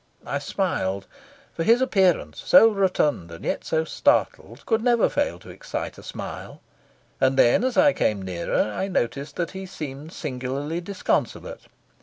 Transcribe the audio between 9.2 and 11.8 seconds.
that he seemed singularly disconsolate.